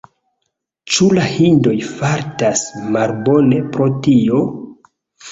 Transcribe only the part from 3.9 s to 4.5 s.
tio?